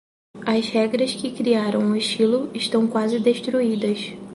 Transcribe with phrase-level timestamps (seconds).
[0.47, 4.13] As regras que criaram o estilo estão quase destruídas.